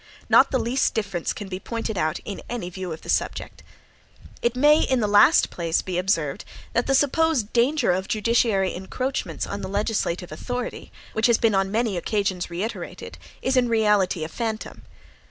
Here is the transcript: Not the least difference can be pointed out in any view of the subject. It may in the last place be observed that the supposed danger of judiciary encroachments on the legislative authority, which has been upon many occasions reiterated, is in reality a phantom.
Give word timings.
Not 0.29 0.49
the 0.49 0.57
least 0.57 0.95
difference 0.95 1.31
can 1.31 1.47
be 1.47 1.59
pointed 1.59 1.95
out 1.95 2.17
in 2.25 2.41
any 2.49 2.71
view 2.71 2.91
of 2.91 3.01
the 3.01 3.07
subject. 3.09 3.61
It 4.41 4.55
may 4.55 4.79
in 4.81 4.99
the 4.99 5.05
last 5.07 5.51
place 5.51 5.83
be 5.83 5.99
observed 5.99 6.43
that 6.73 6.87
the 6.87 6.95
supposed 6.95 7.53
danger 7.53 7.91
of 7.91 8.07
judiciary 8.07 8.73
encroachments 8.73 9.45
on 9.45 9.61
the 9.61 9.69
legislative 9.69 10.31
authority, 10.31 10.91
which 11.13 11.27
has 11.27 11.37
been 11.37 11.53
upon 11.53 11.69
many 11.69 11.97
occasions 11.97 12.49
reiterated, 12.49 13.19
is 13.43 13.55
in 13.55 13.69
reality 13.69 14.23
a 14.23 14.27
phantom. 14.27 14.85